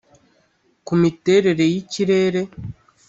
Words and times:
kumiterere 0.85 1.63
y’ikirere 1.73 2.41